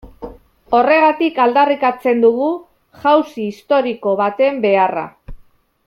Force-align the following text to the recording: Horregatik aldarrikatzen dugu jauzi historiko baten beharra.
Horregatik 0.77 1.37
aldarrikatzen 1.43 2.23
dugu 2.25 2.49
jauzi 3.05 3.47
historiko 3.51 4.15
baten 4.23 4.63
beharra. 4.65 5.07